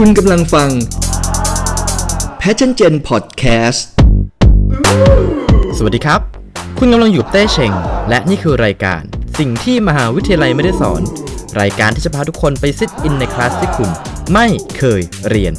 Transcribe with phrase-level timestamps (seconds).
[0.00, 0.70] คุณกำลังฟัง
[2.42, 3.80] Passion Gen Podcast
[5.76, 6.20] สวัสดีครับ
[6.78, 7.72] คุณกำลังอยู่เต้เชง
[8.08, 9.02] และนี่คือรายการ
[9.38, 11.02] สิ่งที่มหาวิทยาลัยไม่ได้สอน
[11.60, 13.90] รายการที่จะพาทุกคนไปซิดอินในคลาสที่คุณ
[14.32, 14.46] ไม่
[14.78, 15.52] เคยเรียน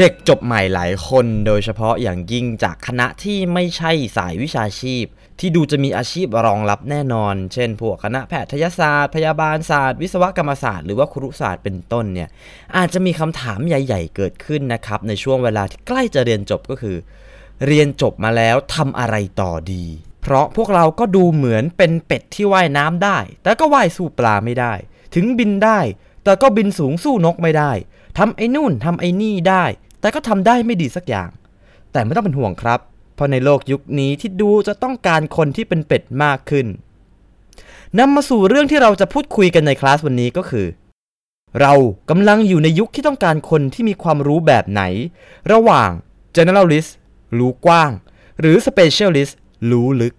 [0.00, 5.04] เด็กจบใหม่หลายคนโดยเฉพาะอย่างยิ่งจากคณะที่ไม่ใช่สายวิชาชีพ
[5.40, 12.28] ที่ดูจะมีอาชีพรองรับแน่นอน เช่น พวกคณะแพทยศาสตร์ พยาบาลศาสตร์ วิศวกรรมศาสตร์หรือว่าครุศาสตร์เป็นต้นเนี่ย
[12.76, 16.96] อาจจะมีคำถามใหญ่ ๆ เกิดขึ้นนะครับในช่วงเวลาที่ใกล้จะเรียนจบก็คือ
[17.66, 19.84] เรียนจบมาแล้วทำอะไรต่อดี
[20.22, 24.74] เพราะพวกเราก็ดูเหมือนเป็นเป็ดที่ว่ายน้ำได้ แต่ก็ว่ายสู้ปลาไม่ได้
[25.14, 25.80] ถึงบินได้
[26.24, 27.72] แต่ก็บินสูงสู้นกไม่ได้
[28.18, 29.64] ทำไอ้นู่นทำไอ้นี่ได้
[30.04, 31.30] แต่ก็ทำได้ไม่ดีสักอย่าง
[31.92, 32.80] แต่ไม่ต้องเป็นห่วงครับ
[33.14, 36.66] เพราะในโลกยุคนี้ที่ดูจะต้องการคนที่เป็นเป็ดมากขึ้น
[37.98, 40.66] นำมาสู่เรื่องที่เราจะพูดคุยกันในคลาสวันนี้ก็คือ
[41.60, 41.72] เรา
[42.10, 44.82] กำลังอยู่ในยุคที่ต้องการคนที่มีความรู้แบบไหน
[45.52, 45.90] ระหว่าง
[46.36, 46.90] generalist
[47.38, 47.90] รู้กว้าง
[48.40, 49.32] หรือ specialist
[49.70, 50.12] รู้ลึก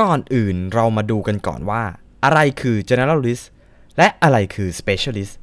[0.00, 1.82] ก่อนอื่นเรามาดูกันก่อนว่า
[2.24, 3.44] อะไรคือ generalist
[3.98, 5.34] และอะไรคือ specialist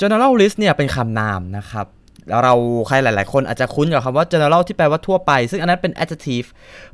[0.00, 1.86] generalist เนี่ยเป็นคำนามนะครับ
[2.28, 2.54] แล้วเรา
[2.86, 6.48] ใครหลาย ๆ คนอาจจะคุ้นกับคำว่า general ที่แปลว่าทั่วไป ซึ่งอันนั้นเป็น adjective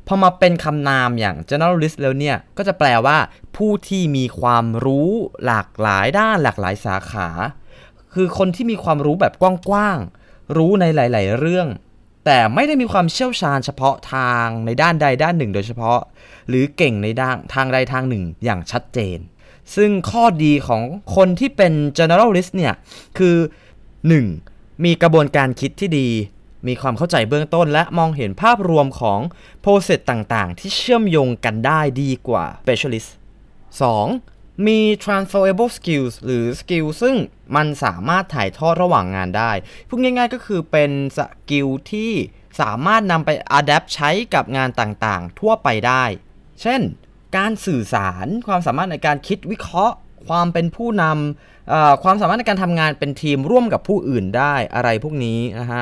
[0.07, 3.17] พอมาเป็นคำนามอย่าง generalist แล้วเนี่ย ก็จะแปลว่า
[3.57, 5.09] ผู้ที่มีความรู้
[5.45, 7.29] หลากหลายด้านหลากหลายสาขา
[8.13, 11.67] คือคนที่มีความรู้แบบกว้าง ๆ รู้ในหลาย ๆ เรื่อง
[12.25, 15.99] แต่ไม่ได้มีความเชี่ยวชาญเฉพาะทางในด้านใดด้านหนึ่ง โดยเฉพาะ
[16.49, 19.17] หรือเก่งในด้านทางใดทางหนึ่งอย่างชัดเจน
[19.75, 20.81] ซึ่งข้อดีของ
[21.15, 22.73] คนที่เป็น generalist เนี่ย
[23.17, 23.35] คือ
[24.09, 24.83] 1.
[24.83, 26.09] มีกระบวนการคิดที่ดี
[26.67, 29.19] มีความเข้าใจเบื้องต้น และมองเห็นภาพรวมของ
[29.61, 33.09] โปรเซสต่างๆ ที่เชื่อมโยงกันได้ดีกว่า specialist
[33.87, 34.67] 2.
[34.67, 37.15] มี transferable skills หรือ skill ซึ่ง
[37.55, 39.51] มันสามารถถ่ายทอดระหว่างงานได้
[39.87, 41.19] พูดง่ายๆก็คือเป็นส
[41.49, 42.11] กิลที่
[42.61, 43.29] สามารถนำไป
[43.59, 46.03] adapt ใช้กับงานต่างๆ ทั่วไปได้
[46.61, 46.81] เช่น
[47.37, 49.95] การสื่อสาร ความสามารถในการคิดวิเคราะห์
[50.27, 55.81] ความเป็นผู้นำความสามารถในการทำงานเป็นทีมร่วมกับผู้อื่นได้อะไรพวกนี้นะฮะ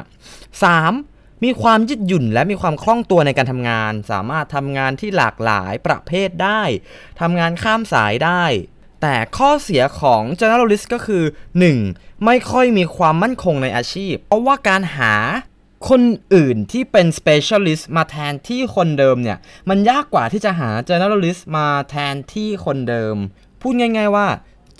[0.71, 1.43] 3.
[1.43, 6.61] มีความยืดหยุ่นและมีความคล่องตัวในการทำงาน สามารถทำงานที่หลากหลายประเภทได้
[7.21, 8.43] ทำงานข้ามสายได้
[9.01, 11.23] แต่ข้อเสียของ generalist ก็คือ
[11.73, 12.25] 1.
[12.25, 15.13] ไม่ค่อยมีความมั่นคงในอาชีพ เพราะว่าการหา
[15.89, 16.01] คน
[16.35, 19.37] อื่นที่เป็น specialist มาแทนที่คนเดิมเนี่ย
[19.69, 23.15] มันยากกว่าที่จะหา generalist มาแทนที่คนเดิม
[23.61, 24.27] พูดง่ายๆว่า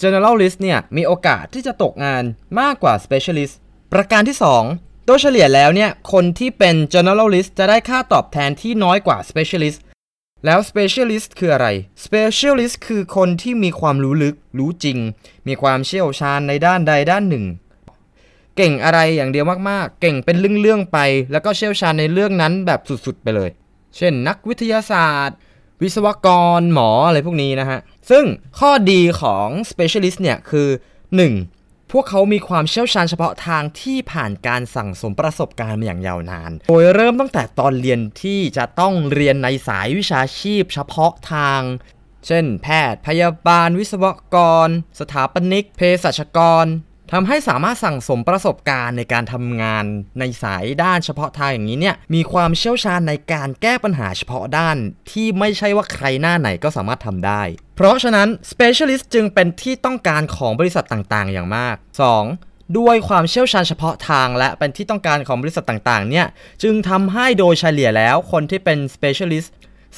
[0.02, 2.24] generalist เนี่ย มีโอกาสที่จะตกงาน
[2.60, 3.56] มากกว่า specialist
[3.94, 4.38] ประการที่
[4.72, 9.80] 2 โดยเฉลี่ยแล้วเนี่ย คนที่เป็น generalist จะได้ค่าตอบแทนที่น้อยกว่า specialist
[10.46, 11.68] แล้ว specialist คืออะไร
[12.06, 14.98] specialist คือคนที่มีความรู้ลึก รู้จริง
[15.48, 17.46] มีความเชี่ยวชาญในด้านใดด้านหนึ่ง
[18.58, 21.00] เก่งอะไรอย่างเดียวมากๆ เก่งเป็นเรื่องๆไป
[21.32, 23.50] แล้วก็เชี่ยวชาญในเรื่องนั้นแบบสุดๆไปเลย
[23.98, 25.38] เช่น นักวิทยาศาสตร์
[25.82, 26.28] วิศวก
[26.60, 28.26] รหมออะไรพวกนี้นะฮะ ซึ่ง
[28.60, 30.70] ข้อดีของ specialist เนี่ยคือ
[31.30, 31.92] 1.
[31.92, 41.62] พวกเขามีความเชี่ยวชาญเฉพาะทางที่ผ่านการสั่งสมประสบการณ์มาอย่างยาวนาน โดยเริ่มตั้งแต่ตอนเรียนที่จะต้องเรียนในสายวิชาชีพเฉพาะทาง
[42.28, 44.68] เช่น แพทย์ พยาบาล วิศวกร
[45.00, 46.66] สถาปนิก เภสัชกร
[47.12, 49.86] ทำให้สามารถสั่งสมประสบการณ์ในการทำงาน
[50.20, 54.78] ในสายด้านเฉพาะทางอย่างนี้เนี่ยมีความเชี่ยวชาญในการแก้ปัญหาเฉพาะด้าน
[55.12, 57.42] ที่ไม่ใช่ว่าใครหน้าไหนก็สามารถทำได้
[57.76, 61.76] เพราะฉะนั้น specialist จึงเป็นที่ต้องการของบริษัทต่างๆ อย่างมาก
[62.26, 62.78] 2.
[62.78, 66.28] ด้วยความเชี่ยวชาญเฉพาะทางและเป็นที่ต้องการของบริษัทต่างๆ เนี่ย
[66.64, 69.50] จึงทำให้โดยเฉลี่ยแล้วคนที่เป็น specialist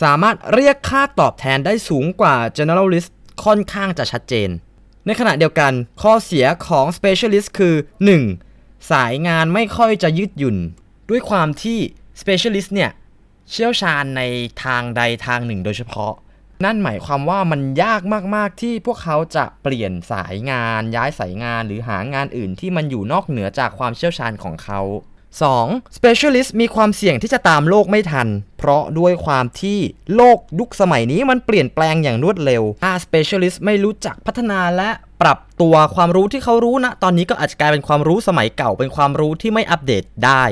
[0.04, 3.10] สามารถเรียกค่าตอบแทนได้สูงกว่า generalist
[3.46, 4.50] ค่อนข้างจะชัดเจน
[5.06, 7.76] ในขณะเดียวกันข้อเสียของ specialist คือ
[8.32, 8.92] 1.
[8.92, 10.58] สายงานไม่ค่อยจะยืดหยุ่น
[11.10, 11.80] ด้วยความที่
[12.22, 12.92] specialist เนี่ย
[13.50, 14.22] เชี่ยวชาญใน
[14.64, 16.14] ทางใดทางหนึ่งโดยเฉพาะ
[16.64, 18.02] นั่นหมายความว่ามันยาก
[18.36, 24.82] มาก ๆ ที่พวกเขาจะเปลี่ยนสายงาน ย้ายสายงานหรือหางานอื่นที่มันอยู่นอกเหนือจากความเชี่ยวชาญของเขา
[25.44, 25.98] 2.
[25.98, 28.28] specialist มีความเสี่ยงที่จะตามโลกไม่ทัน
[28.58, 29.80] เพราะด้วยความที่
[30.16, 34.90] โลกยุคสมัยนี้มันเปลี่ยนแปลงอย่างรวดเร็วถ้า specialist ไม่รู้จักพัฒนาและ
[35.22, 40.44] ปรับตัวความรู้ที่เขารู้นะ ตอนนี้ก็อาจจะกลายเป็นความรู้สมัยเก่าเป็นความรู้ที่ไม่อัปเดตได้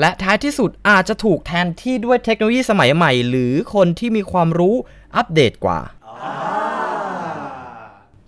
[0.00, 4.74] และท้ายที่สุดอาจจะถูกแทนที่ด้วยเทคโนโลยีสมัยใหม่ หรือคนที่มีความรู้
[5.16, 5.80] อัปเดตกว่า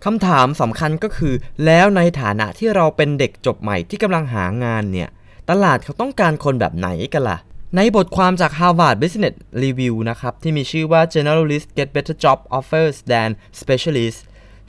[0.05, 1.35] คำถามสำคัญก็คือ
[1.65, 5.09] แล้วในฐานะที่เราเป็นเด็กจบใหม่ที่กำลังหางานเนี่ย
[5.51, 7.39] ตลาดเขาต้องการคนแบบไหนกันล่ะ
[7.77, 14.23] ในบทความจาก Harvard Business Review นะครับ ที่มีชื่อว่า Generalists get better job offers than specialists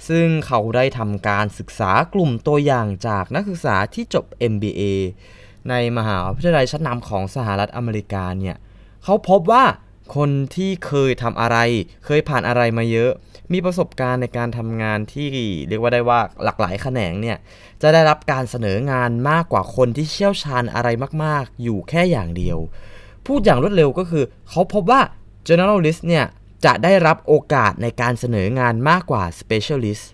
[0.08, 4.82] ซึ่งเขาได้ทำการศึกษากลุ่มตัวอย่างจากนักศึกษาที่จบ MBA
[5.70, 8.56] ในมหาวิทยาลัยชั้นนำของสหรัฐอเมริกาเนี่ย
[9.04, 9.64] เขาพบว่า
[10.16, 11.58] คนที่เคยทำอะไร
[12.06, 13.12] เคยผ่านอะไรมาเยอะ
[13.54, 15.30] มีประสบการณ์ในการทำงานที่
[15.68, 17.38] เรียกว่าได้ว่าหลากหลายแขนงเนี่ย
[17.82, 20.90] จะได้รับการเสนองานมากกว่าคนที่เชี่ยวชาญอะไร
[21.24, 22.58] มากๆ อยู่แค่อย่างเดียว
[23.26, 25.02] พูดอย่างรวดเร็วก็คือ เขาพบว่า
[25.48, 26.26] generalist เนี่ย
[26.66, 30.06] จะได้รับโอกาสในการเสนองานมากกว่า specialist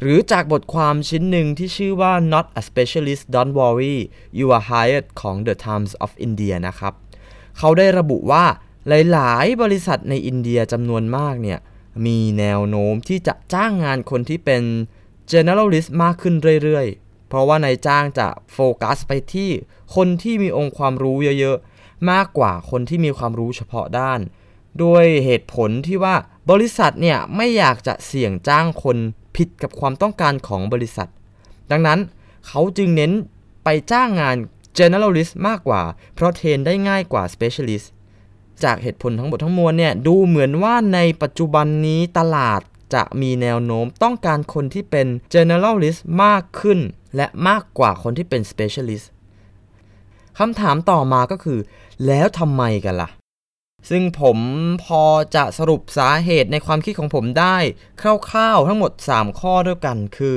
[0.00, 3.96] หรือจากบทความชิ้นหนึ่งที่ชื่อว่า not a specialist don't worry
[4.38, 6.92] you are hired ของ The Times of India นะครับ
[7.58, 8.44] เขาได้ระบุว่า
[8.88, 11.58] หลายๆ บริษัทในอินเดียจำนวนมากเนี่ย
[12.06, 14.62] มีแนวโน้มที่จะจ้างงานคนที่เป็น
[15.32, 19.50] generalist มากขึ้นเรื่อยๆ เพราะว่านายจ้างจะโฟกัสไปที่
[19.94, 24.20] คนที่มีองค์ความรู้เยอะๆ มากกว่าคนที่มีความรู้เฉพาะด้าน
[24.82, 26.14] ด้วยเหตุผลที่ว่า
[26.50, 28.96] บริษัทเนี่ยไม่อยากจะเสี่ยงจ้างคน
[29.36, 31.08] ผิดกับความต้องการของบริษัท
[31.70, 32.00] ดังนั้น
[32.46, 33.12] เขาจึงเน้น
[33.64, 34.36] ไปจ้างงาน
[34.78, 35.82] generalist มากกว่า
[36.14, 37.86] เพราะเทรนได้ง่ายกว่า specialist
[38.64, 42.60] จากเหตุผลทั้งหมดทั้งมวลเนี่ยดูเหมือนว่าในปัจจุบันนี้ตลาด
[42.94, 46.78] จะมีแนวโน้มต้องการคนที่เป็น generalist มากขึ้น
[47.16, 49.06] และมากกว่าคนที่เป็น specialist
[50.38, 51.58] คำถามต่อมาก็คือ
[52.06, 53.10] แล้วทำไมกันละ่ะ
[53.90, 54.38] ซึ่งผม
[54.84, 55.02] พอ
[55.36, 57.56] จะสรุปสาเหตุในความคิดของผมได้
[58.00, 60.34] คร่าวๆทั้งหมด 3 ข้อด้วยกันคือ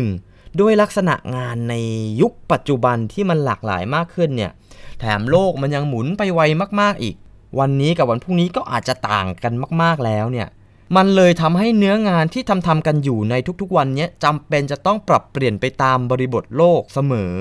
[0.00, 0.60] 1.
[0.60, 1.74] ด้วยลักษณะงานใน
[2.20, 4.52] ยุคปัจจุบันที่มันหลากหลายมากขึ้นเนี่ย
[5.00, 6.40] แถมโลกมันยังหมุนไปไว
[6.80, 7.16] มากๆอีก
[7.58, 9.52] วันนี้กับวันพรุ่งนี้ก็อาจจะต่างกัน
[9.82, 10.48] มาก ๆแล้วเนี่ย
[10.96, 17.32] มันเลยทำให้เนื้องานที่ทำทำกันอยู่ในทุกๆวันนี้จำเป็นจะต้องปรับเปลี่ยนไปตามบริบทโลกเสมอ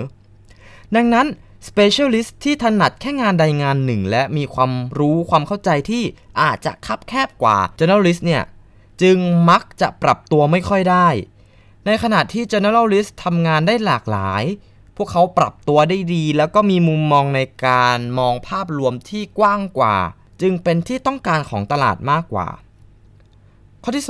[0.96, 1.28] ดังนั้น
[1.68, 6.04] Specialist ที่ถนัดแค่งานใดงานหนึ่ง และมีความรู้ความเข้าใจที่
[6.42, 8.44] อาจจะคับแคบกว่า Generalist เนี่ย
[9.02, 9.18] จึง
[9.50, 11.08] มักจะปรับตัวไม่ค่อยได้
[11.86, 14.44] ในขณะที่ Generalist ทำงานได้หลากหลาย
[15.02, 19.98] พวกเขาปรับตัวได้ดี แล้วก็มีมุมมองในการมองภาพรวมที่กว้างกว่า
[20.42, 22.48] จึงเป็นที่ต้องการของตลาดมากกว่า
[23.84, 24.06] ข้อที่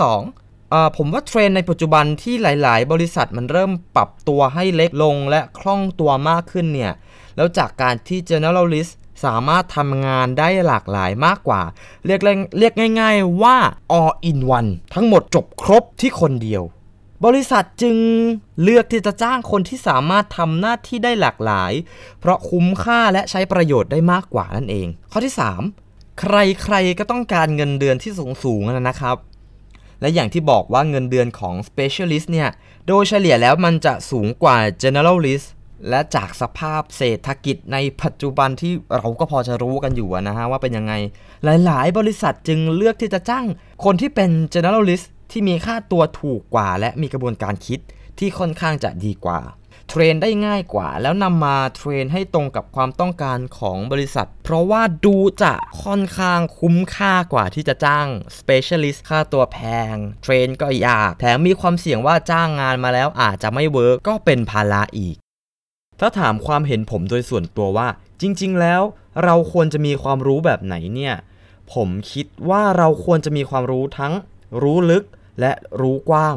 [0.46, 6.94] 2ผมว่าเทรนในปัจจุบันที่หลาย ๆ บริษัทมันเริ่มปรับตัวให้เล็กลงและคล่องตัวมากขึ้นเนี่ย
[7.36, 8.92] แล้วจากการที่ generalist
[9.26, 11.62] สามารถทำงานได้หลากหลายมากกว่า
[12.06, 12.22] เรียก
[12.60, 13.58] เรียกง่าย ๆว่า
[13.98, 16.64] all in one ทั้งหมดจบครบที่คนเดียว
[17.26, 17.98] บริษัทจึง
[18.64, 21.72] เลือกที่จะจ้างคนที่สามารถทำหน้าที่ได้หลากหลาย
[22.20, 25.34] เพราะคุ้มค่าและใช้ประโยชน์ได้มากกว่านั่นเอง ข้อที่
[25.78, 28.12] 3 ใครๆก็ต้องการเงินเดือนที่
[28.44, 29.16] สูงๆนะครับ
[30.02, 32.50] และอย่างที่บอกว่าเงินเดือนของ specialist เนี่ย
[32.88, 35.48] โดยเฉลี่ยแล้วมันจะสูงกว่า generalist
[35.90, 40.94] และจากสภาพเศรษฐกิจในปัจจุบันที่เราก็พอจะรู้กันอยู่นะฮะว่าเป็นยังไง
[41.66, 43.46] หลายๆ บริษัทจึงเลือกที่จะจ้าง
[43.86, 47.80] คนที่เป็น generalist ที่มีค่าตัวถูกกว่า และมีกระบวนการคิด
[48.20, 49.42] ที่ค่อนข้างจะดีกว่า
[49.90, 55.54] train ได้ง่ายกว่า แล้วนำมา train ให้ตรงกับความต้องการของบริษัท เพราะว่าดูจะ
[55.84, 59.58] ค่อนข้างคุ้มค่ากว่าที่จะจ้าง specialist ค่าตัวแพ
[59.94, 65.16] ง train ก็ยาก แถมมีความเสี่ยงว่าจ้างงานมาแล้วอาจจะไม่ work ก็เป็นภาระอีก
[66.00, 67.88] ถ้าถามความเห็นผมโดยส่วนตัวว่า
[68.22, 68.82] จริง ๆ แล้ว
[69.24, 71.16] เราควรจะมีความรู้แบบไหนเนี่ย
[71.74, 74.14] ผมคิดว่าเราควรจะมีความรู้ทั้ง
[74.62, 75.04] รู้ลึก
[75.40, 76.36] และรู้กว้าง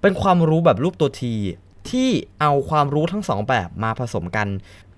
[0.00, 1.34] เป็นความรู้แบบรูปตัวที
[1.90, 4.48] ที่เอาความรู้ทั้งสองแบบมาผสมกัน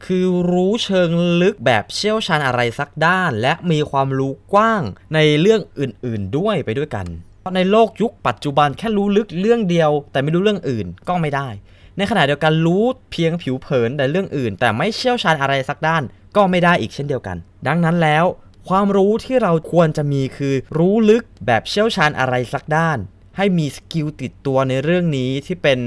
[0.04, 1.10] คือรู้เชิง
[1.42, 4.82] ลึกแบบเชี่ยวชาญอะไรสักด้าน และมีความรู้กว้าง
[5.14, 7.06] ในเรื่องอื่นๆด้วยไปด้วยกัน
[7.56, 11.48] ในโลกยุคปัจจุบันแค่รู้ลึกเรื่องเดียว แต่ไม่รู้เรื่องอื่นก็ไม่ได้
[11.96, 16.02] ในขณะเดียวกันรู้เพียงผิวเผินแต่เรื่องอื่น แต่ไม่เชี่ยวชาญอะไรสักด้าน
[16.36, 18.24] ก็ไม่ได้อีกเช่นเดียวกัน ดังนั้นแล้ว
[18.68, 22.98] ความรู้ที่เราควรจะมีคือ รู้ลึกแบบเชี่ยวชาญอะไรสักด้าน
[23.36, 25.80] ให้มีสกิลติดตัวในเรื่องนี้ที่เป็น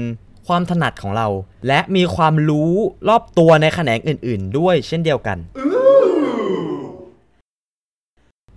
[0.46, 1.28] ความถนัดของเรา
[1.66, 2.70] และมีความรู้
[3.08, 5.38] รอบตัวในแขนงอื่น ๆ ด้วยเช่นเดียวกัน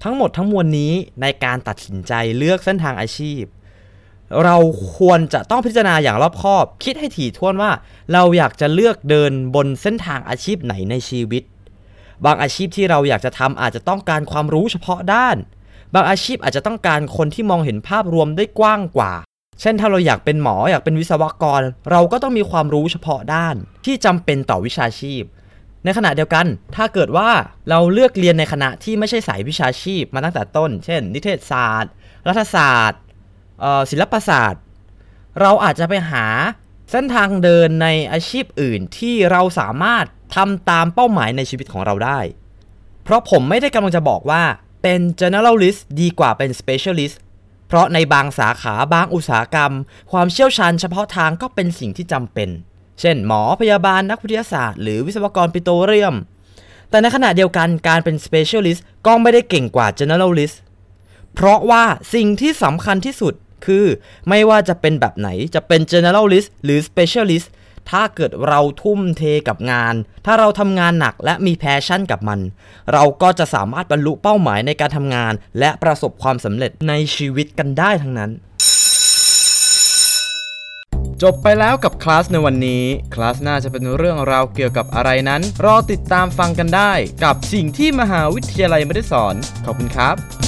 [0.03, 3.43] ทั้งหมดทั้งมวลนี้ในการตัดสินใจเลือกเส้นทางอาชีพ
[4.43, 4.57] เรา
[4.97, 7.71] ควรจะต้องพิจารณาอย่างรอบคอบ คิดให้ถี่ถ้วนว่า
[8.13, 11.43] เราอยากจะเลือกเดินบนเส้นทางอาชีพไหนในชีวิต
[12.25, 15.37] บางอาชีพที่เราอยากจะทำอาจจะต้องการความรู้เฉพาะด้าน
[15.97, 19.13] บางอาชีพอาจจะต้องการคนที่มองเห็นภาพรวมได้กว้างกว่า
[19.61, 21.61] เช่นถ้าเราอยากเป็นหมออยากเป็นวิศวกร
[21.91, 25.23] เราก็ต้องมีความรู้เฉพาะด้าน ที่จำเป็นต่อวิชาชีพ
[25.83, 27.29] ในขณะเดียวกัน ถ้าเกิดว่า
[27.69, 31.91] เราเลือกเรียนในคณะที่ไม่ใช่สายวิชาชีพมาตั้งแต่ต้น เช่น นิเทศศาสตร์
[32.27, 33.01] รัฐศาสตร์
[33.91, 34.63] ศิลปศาสตร์
[35.41, 36.25] เราอาจจะไปหา
[36.91, 42.19] เส้นทางเดินในอาชีพอื่นที่เราสามารถทำตามเป้าหมายในชีวิตของเราได้
[43.03, 44.43] เพราะผมไม่ได้กำลังจะบอกว่า
[44.81, 47.17] เป็น generalist ดีกว่าเป็น specialist
[47.67, 49.71] เพราะในบางสาขาบางอุตสาหกรรม
[50.11, 52.49] ความเชี่ยวชาญเฉพาะทางก็เป็นสิ่งที่จำเป็น
[52.99, 56.15] เช่น หมอพยาบาลนักวิทยาศาสตร์ หรือวิศวกรปิโตรเลียม
[56.89, 60.55] แต่ในขณะเดียวกันการเป็น specialist ก็ไม่ได้เก่งกว่า generalist
[61.33, 63.33] เพราะว่าสิ่งที่สำคัญที่สุด
[63.65, 63.85] คือ
[64.29, 67.47] ไม่ว่าจะเป็นแบบไหนจะเป็น generalist หรือ specialist
[67.91, 72.39] ถ้าเกิดเราทุ่มเทกับงาน ถ้าเราทำงานหนักและมีแพชชั่นกับมัน
[72.93, 78.31] เราก็จะสามารถบรรลุเป้าหมายในการทำงาน และประสบความสำเร็จในชีวิตกันได้ทั้งนั้น
[81.23, 86.91] จบไปแล้วกับคลาสในวันนี้ คลาสหน้าจะเป็นเรื่องราวเกี่ยวกับอะไรนั้น รอติดตามฟังกันได้
[87.23, 90.46] กับสิ่งที่มหาวิทยาลัยไม่ได้สอน ขอบคุณครับ